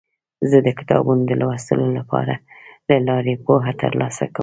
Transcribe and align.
زه 0.49 0.57
د 0.65 0.67
کتابونو 0.79 1.21
د 1.27 1.31
لوستلو 1.41 1.85
له 1.97 2.03
لارې 3.09 3.35
پوهه 3.45 3.71
ترلاسه 3.81 4.25
کوم. 4.33 4.39